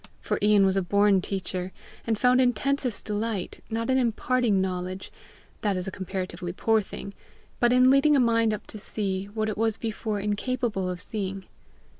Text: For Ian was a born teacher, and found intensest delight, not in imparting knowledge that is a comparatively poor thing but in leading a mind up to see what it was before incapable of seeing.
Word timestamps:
For 0.19 0.39
Ian 0.41 0.65
was 0.65 0.75
a 0.75 0.81
born 0.81 1.21
teacher, 1.21 1.71
and 2.07 2.17
found 2.17 2.41
intensest 2.41 3.05
delight, 3.05 3.63
not 3.69 3.87
in 3.87 3.99
imparting 3.99 4.59
knowledge 4.59 5.11
that 5.61 5.77
is 5.77 5.87
a 5.87 5.91
comparatively 5.91 6.51
poor 6.53 6.81
thing 6.81 7.13
but 7.59 7.71
in 7.71 7.91
leading 7.91 8.15
a 8.15 8.19
mind 8.19 8.51
up 8.51 8.65
to 8.73 8.79
see 8.79 9.25
what 9.35 9.47
it 9.47 9.59
was 9.59 9.77
before 9.77 10.19
incapable 10.19 10.89
of 10.89 10.99
seeing. 10.99 11.45